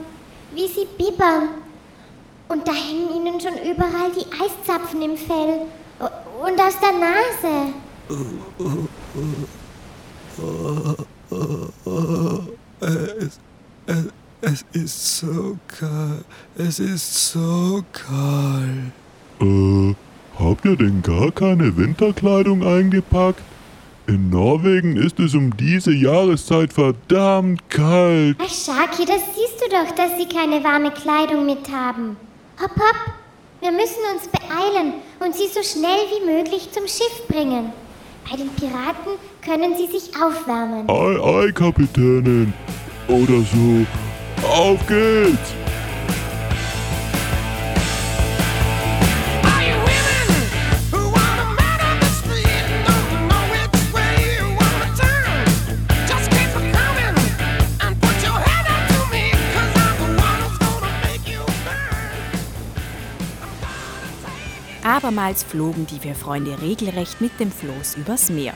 wie 0.53 0.67
sie 0.67 0.87
bibbern. 0.97 1.49
Und 2.47 2.67
da 2.67 2.73
hängen 2.73 3.15
ihnen 3.15 3.41
schon 3.41 3.53
überall 3.53 4.11
die 4.11 4.25
Eiszapfen 4.31 5.01
im 5.01 5.17
Fell. 5.17 5.61
Und 5.99 6.61
aus 6.61 6.77
der 6.79 6.91
Nase. 6.99 7.73
Es, 12.79 13.39
es, 13.87 14.13
es 14.41 14.65
ist 14.73 15.17
so 15.17 15.57
kalt. 15.67 16.25
Es 16.57 16.79
ist 16.79 17.31
so 17.31 17.83
kalt. 17.91 18.91
Äh, 19.39 19.95
habt 20.37 20.65
ihr 20.65 20.75
denn 20.75 21.01
gar 21.01 21.31
keine 21.31 21.75
Winterkleidung 21.75 22.63
eingepackt? 22.63 23.41
In 24.11 24.29
Norwegen 24.29 24.97
ist 24.97 25.21
es 25.21 25.35
um 25.35 25.55
diese 25.55 25.93
Jahreszeit 25.93 26.73
verdammt 26.73 27.61
kalt. 27.69 28.35
Ach, 28.41 28.49
Shaki, 28.49 29.05
das 29.05 29.21
siehst 29.33 29.61
du 29.61 29.69
doch, 29.69 29.89
dass 29.95 30.17
sie 30.17 30.27
keine 30.27 30.61
warme 30.65 30.91
Kleidung 30.91 31.45
mit 31.45 31.71
haben. 31.71 32.17
Hopp, 32.61 32.71
hopp. 32.71 33.13
Wir 33.61 33.71
müssen 33.71 34.01
uns 34.13 34.27
beeilen 34.27 34.95
und 35.21 35.33
sie 35.33 35.47
so 35.47 35.63
schnell 35.63 36.01
wie 36.11 36.25
möglich 36.25 36.67
zum 36.73 36.83
Schiff 36.87 37.25
bringen. 37.29 37.71
Bei 38.29 38.35
den 38.35 38.49
Piraten 38.49 39.13
können 39.45 39.77
sie 39.77 39.87
sich 39.87 40.11
aufwärmen. 40.21 40.89
Ei, 40.89 41.45
ei, 41.45 41.51
Kapitänin. 41.53 42.53
Oder 43.07 43.39
so. 43.39 43.85
Auf 44.45 44.85
geht's! 44.87 45.60
Abermals 65.01 65.41
flogen 65.41 65.87
die 65.87 65.97
vier 65.97 66.13
Freunde 66.13 66.61
regelrecht 66.61 67.21
mit 67.21 67.39
dem 67.39 67.51
Floß 67.51 67.95
übers 67.95 68.29
Meer. 68.29 68.53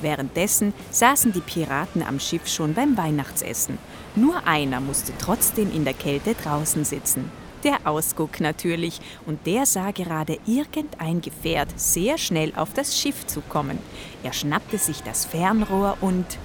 Währenddessen 0.00 0.72
saßen 0.92 1.32
die 1.32 1.40
Piraten 1.40 2.04
am 2.04 2.20
Schiff 2.20 2.46
schon 2.46 2.74
beim 2.74 2.96
Weihnachtsessen. 2.96 3.76
Nur 4.14 4.46
einer 4.46 4.80
musste 4.80 5.12
trotzdem 5.18 5.74
in 5.74 5.84
der 5.84 5.94
Kälte 5.94 6.36
draußen 6.36 6.84
sitzen. 6.84 7.32
Der 7.64 7.78
Ausguck 7.84 8.38
natürlich, 8.38 9.00
und 9.26 9.44
der 9.48 9.66
sah 9.66 9.90
gerade 9.90 10.38
irgendein 10.46 11.20
Gefährt 11.22 11.70
sehr 11.74 12.18
schnell 12.18 12.52
auf 12.54 12.72
das 12.72 12.96
Schiff 12.96 13.26
zukommen. 13.26 13.80
Er 14.22 14.32
schnappte 14.32 14.78
sich 14.78 15.02
das 15.02 15.24
Fernrohr 15.24 15.96
und 16.00 16.38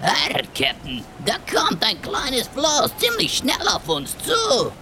Herr 0.00 0.42
Captain, 0.54 1.04
da 1.26 1.34
kommt 1.54 1.84
ein 1.84 2.00
kleines 2.00 2.48
Floß 2.48 2.96
ziemlich 2.96 3.36
schnell 3.36 3.68
auf 3.68 3.86
uns 3.90 4.16
zu. 4.24 4.72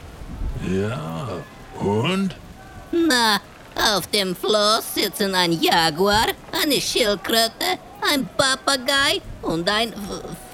Ja, 0.71 1.29
und? 1.81 2.37
Na, 2.93 3.41
auf 3.77 4.07
dem 4.09 4.37
Floß 4.37 4.95
sitzen 4.95 5.35
ein 5.35 5.53
Jaguar, 5.53 6.27
eine 6.53 6.81
Schildkröte, 6.81 7.79
ein 8.13 8.29
Papagei 8.37 9.21
und 9.43 9.69
ein 9.69 9.93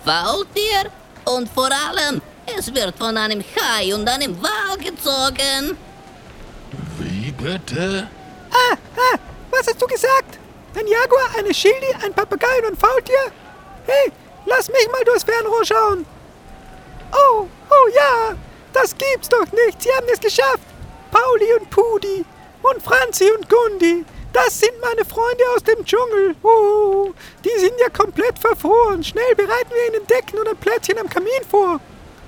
Faultier. 0.04 0.90
Und 1.24 1.48
vor 1.48 1.68
allem, 1.70 2.20
es 2.58 2.74
wird 2.74 2.96
von 2.96 3.16
einem 3.16 3.42
Hai 3.42 3.94
und 3.94 4.08
einem 4.08 4.36
Wal 4.42 4.76
gezogen. 4.78 5.76
Wie 6.98 7.30
bitte? 7.32 8.08
Ah, 8.50 8.76
ah, 8.96 9.18
was 9.50 9.66
hast 9.66 9.80
du 9.80 9.86
gesagt? 9.86 10.38
Ein 10.74 10.86
Jaguar, 10.86 11.38
eine 11.38 11.52
Schildi, 11.52 11.94
ein 12.04 12.14
Papagei 12.14 12.58
und 12.60 12.72
ein 12.72 12.76
Faultier? 12.76 13.32
Hey, 13.86 14.12
lass 14.46 14.68
mich 14.68 14.88
mal 14.90 15.04
durchs 15.04 15.24
Fernrohr 15.24 15.64
schauen. 15.64 16.06
Oh, 17.12 17.46
oh 17.68 17.88
ja, 17.94 18.36
das 18.72 18.96
gibt's 18.96 19.28
doch 19.28 19.46
nicht. 19.52 19.82
Sie 19.82 19.90
haben 19.90 20.06
es 20.12 20.20
geschafft. 20.20 20.60
Pauli 21.10 21.52
und 21.58 21.68
Pudi 21.70 22.24
und 22.62 22.82
Franzi 22.82 23.24
und 23.36 23.48
Gundi. 23.48 24.04
Das 24.32 24.60
sind 24.60 24.72
meine 24.80 25.04
Freunde 25.04 25.42
aus 25.56 25.64
dem 25.64 25.84
Dschungel. 25.84 26.36
Oh, 26.42 27.10
die 27.44 27.60
sind 27.60 27.72
ja 27.80 27.88
komplett 27.88 28.38
verfroren. 28.38 29.02
Schnell 29.02 29.34
bereiten 29.34 29.70
wir 29.70 29.94
ihnen 29.94 30.06
Decken 30.06 30.38
und 30.38 30.48
ein 30.48 30.56
Plätzchen 30.56 30.98
am 30.98 31.08
Kamin 31.08 31.42
vor. 31.48 31.80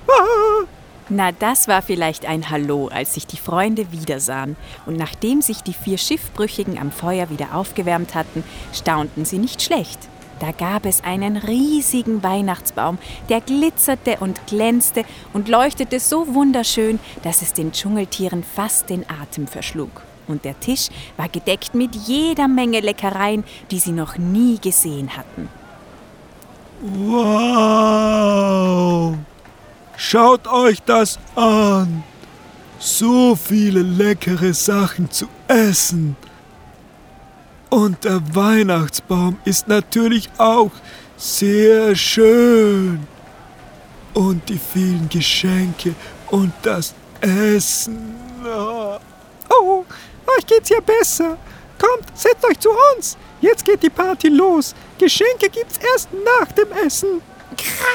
Oh. 0.07 0.65
Na, 1.09 1.31
das 1.31 1.67
war 1.67 1.81
vielleicht 1.81 2.25
ein 2.25 2.49
Hallo, 2.49 2.87
als 2.87 3.13
sich 3.13 3.27
die 3.27 3.37
Freunde 3.37 3.91
wiedersahen. 3.91 4.55
Und 4.85 4.97
nachdem 4.97 5.41
sich 5.41 5.61
die 5.61 5.73
vier 5.73 5.97
Schiffbrüchigen 5.97 6.77
am 6.77 6.91
Feuer 6.91 7.29
wieder 7.29 7.55
aufgewärmt 7.55 8.15
hatten, 8.15 8.43
staunten 8.73 9.25
sie 9.25 9.37
nicht 9.37 9.61
schlecht. 9.61 9.99
Da 10.39 10.51
gab 10.51 10.85
es 10.85 11.03
einen 11.03 11.37
riesigen 11.37 12.21
Weihnachtsbaum, 12.21 12.97
der 13.29 13.39
glitzerte 13.39 14.17
und 14.19 14.45
glänzte 14.47 15.05
und 15.31 15.47
leuchtete 15.47 15.99
so 15.99 16.33
wunderschön, 16.33 16.99
dass 17.23 17.41
es 17.41 17.53
den 17.53 17.71
Dschungeltieren 17.71 18.43
fast 18.43 18.89
den 18.89 19.05
Atem 19.09 19.47
verschlug. 19.47 20.01
Und 20.27 20.45
der 20.45 20.59
Tisch 20.59 20.89
war 21.17 21.29
gedeckt 21.29 21.75
mit 21.75 21.95
jeder 21.95 22.47
Menge 22.47 22.79
Leckereien, 22.79 23.43
die 23.71 23.79
sie 23.79 23.91
noch 23.91 24.17
nie 24.17 24.57
gesehen 24.59 25.17
hatten. 25.17 25.49
Wow! 26.81 27.93
Schaut 29.95 30.47
euch 30.47 30.81
das 30.81 31.19
an! 31.35 32.03
So 32.79 33.35
viele 33.35 33.81
leckere 33.81 34.53
Sachen 34.53 35.09
zu 35.09 35.27
essen. 35.47 36.17
Und 37.69 38.03
der 38.03 38.21
Weihnachtsbaum 38.35 39.37
ist 39.45 39.67
natürlich 39.69 40.29
auch 40.37 40.71
sehr 41.15 41.95
schön. 41.95 43.07
Und 44.13 44.49
die 44.49 44.59
vielen 44.59 45.07
Geschenke 45.07 45.95
und 46.29 46.51
das 46.61 46.93
Essen. 47.21 48.22
Euch 50.37 50.45
geht's 50.45 50.69
ja 50.69 50.79
besser. 50.79 51.37
Kommt, 51.79 52.17
setzt 52.17 52.45
euch 52.45 52.59
zu 52.59 52.69
uns. 52.95 53.17
Jetzt 53.41 53.65
geht 53.65 53.83
die 53.83 53.89
Party 53.89 54.29
los. 54.29 54.73
Geschenke 54.97 55.49
gibt's 55.49 55.77
erst 55.77 56.09
nach 56.13 56.51
dem 56.53 56.71
Essen. 56.71 57.21
Kra 57.57 57.93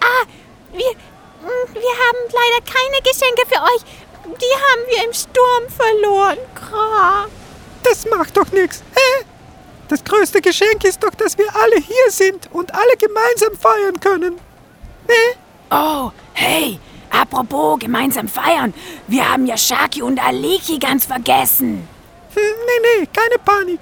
ah, 0.00 0.26
wir, 0.72 0.84
wir 0.84 1.94
haben 2.02 2.18
leider 2.32 2.64
keine 2.66 3.02
Geschenke 3.02 3.46
für 3.46 3.62
euch. 3.62 3.82
Die 4.24 4.54
haben 4.54 4.82
wir 4.88 5.04
im 5.04 5.12
Sturm 5.14 5.68
verloren. 5.68 6.38
Kra. 6.54 7.26
Das 7.82 8.04
macht 8.06 8.36
doch 8.36 8.50
nichts. 8.52 8.82
Hä? 8.94 9.24
Das 9.88 10.04
größte 10.04 10.40
Geschenk 10.40 10.84
ist 10.84 11.02
doch, 11.02 11.14
dass 11.14 11.36
wir 11.36 11.48
alle 11.56 11.76
hier 11.76 12.10
sind 12.10 12.48
und 12.52 12.74
alle 12.74 12.96
gemeinsam 12.96 13.56
feiern 13.58 13.98
können. 13.98 14.38
Hä? 15.08 15.36
Oh, 15.70 16.12
hey, 16.34 16.78
apropos 17.10 17.78
gemeinsam 17.78 18.28
feiern. 18.28 18.72
Wir 19.06 19.30
haben 19.30 19.46
ja 19.46 19.56
Shaki 19.56 20.02
und 20.02 20.24
Aliki 20.24 20.78
ganz 20.78 21.06
vergessen. 21.06 21.88
Hm, 22.34 22.42
nee, 22.66 23.00
nee, 23.00 23.08
keine 23.12 23.38
Panik. 23.44 23.80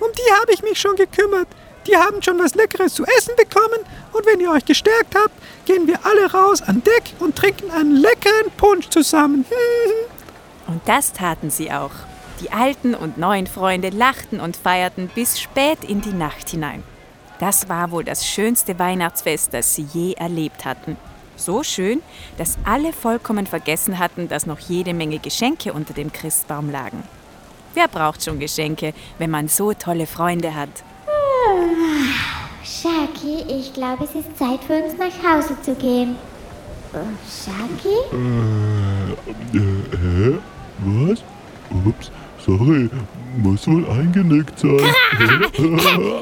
Um 0.00 0.08
die 0.12 0.40
habe 0.40 0.52
ich 0.52 0.62
mich 0.62 0.78
schon 0.78 0.96
gekümmert. 0.96 1.48
Die 1.86 1.96
haben 1.96 2.22
schon 2.22 2.38
was 2.38 2.54
Leckeres 2.54 2.94
zu 2.94 3.04
essen 3.04 3.34
bekommen 3.36 3.80
und 4.12 4.26
wenn 4.26 4.40
ihr 4.40 4.50
euch 4.50 4.64
gestärkt 4.64 5.14
habt, 5.14 5.34
gehen 5.66 5.86
wir 5.86 6.04
alle 6.04 6.32
raus 6.32 6.62
an 6.62 6.82
Deck 6.82 7.02
und 7.20 7.36
trinken 7.36 7.70
einen 7.70 7.96
leckeren 7.96 8.50
Punsch 8.56 8.88
zusammen. 8.88 9.44
Und 10.66 10.80
das 10.86 11.12
taten 11.12 11.50
sie 11.50 11.70
auch. 11.70 11.90
Die 12.40 12.50
alten 12.50 12.94
und 12.94 13.18
neuen 13.18 13.46
Freunde 13.46 13.90
lachten 13.90 14.40
und 14.40 14.56
feierten 14.56 15.10
bis 15.14 15.38
spät 15.38 15.84
in 15.84 16.00
die 16.00 16.14
Nacht 16.14 16.48
hinein. 16.48 16.82
Das 17.38 17.68
war 17.68 17.90
wohl 17.90 18.02
das 18.02 18.26
schönste 18.26 18.78
Weihnachtsfest, 18.78 19.52
das 19.52 19.74
sie 19.74 19.86
je 19.92 20.14
erlebt 20.14 20.64
hatten. 20.64 20.96
So 21.36 21.62
schön, 21.62 22.02
dass 22.38 22.58
alle 22.64 22.92
vollkommen 22.92 23.46
vergessen 23.46 23.98
hatten, 23.98 24.28
dass 24.28 24.46
noch 24.46 24.58
jede 24.60 24.94
Menge 24.94 25.18
Geschenke 25.18 25.72
unter 25.72 25.94
dem 25.94 26.12
Christbaum 26.12 26.70
lagen. 26.70 27.02
Wer 27.74 27.88
braucht 27.88 28.22
schon 28.22 28.38
Geschenke, 28.38 28.94
wenn 29.18 29.30
man 29.30 29.48
so 29.48 29.72
tolle 29.72 30.06
Freunde 30.06 30.54
hat? 30.54 30.68
Shaki, 32.62 33.44
ich 33.48 33.72
glaube, 33.72 34.04
es 34.04 34.14
ist 34.14 34.38
Zeit 34.38 34.62
für 34.64 34.82
uns 34.82 34.94
nach 34.96 35.12
Hause 35.22 35.56
zu 35.62 35.74
gehen. 35.74 36.16
Shaki? 37.28 38.16
Äh, 39.52 39.58
hä? 39.58 40.38
Was? 40.78 41.22
Ups, 41.84 42.10
sorry. 42.44 42.88
Muss 43.36 43.66
wohl 43.66 43.84
eingenickt 43.90 44.58
sein. 44.58 44.78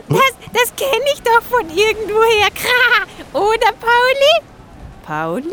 Das, 0.09 0.35
das 0.53 0.77
kenne 0.77 1.05
ich 1.12 1.22
doch 1.22 1.42
von 1.42 1.68
irgendwoher. 1.68 2.48
Kra. 2.55 3.38
Oder, 3.38 3.72
Pauli? 3.81 4.51
Pauli? 5.02 5.44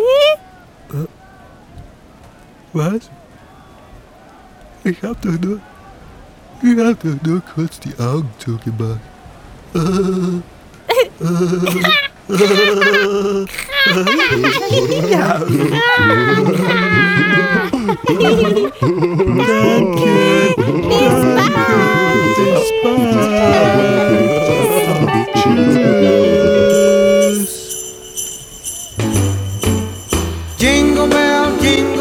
Was? 2.74 3.10
Ich 4.84 5.02
hab 5.02 5.20
doch 5.22 5.40
nur. 5.42 5.60
Ich 6.62 6.78
hab 6.78 7.00
doch 7.00 7.16
nur 7.26 7.42
kurz 7.42 7.80
die 7.80 7.98
Augen 8.00 8.30
zugemacht. 8.38 9.00
Jingle 25.36 26.49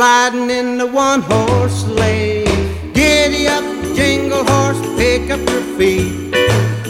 gliding 0.00 0.48
in 0.48 0.78
the 0.78 0.86
one 0.86 1.20
horse 1.20 1.84
sleigh. 1.84 2.46
Giddy 2.94 3.46
up, 3.46 3.62
jingle 3.94 4.42
horse, 4.46 4.80
pick 4.96 5.28
up 5.28 5.40
your 5.50 5.60
feet. 5.76 6.32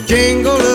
Jingle 0.06 0.69